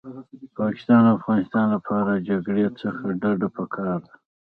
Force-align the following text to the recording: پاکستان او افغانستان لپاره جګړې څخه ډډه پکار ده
پاکستان 0.59 1.01
او 1.05 1.15
افغانستان 1.19 1.65
لپاره 1.75 2.23
جګړې 2.29 2.65
څخه 2.81 3.03
ډډه 3.21 3.47
پکار 3.57 3.97
ده 4.05 4.13